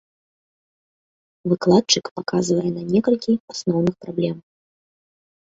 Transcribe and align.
Выкладчык 1.53 2.05
паказвае 2.17 2.69
на 2.79 2.83
некалькі 2.95 3.31
асноўных 3.53 3.95
праблем. 4.09 4.37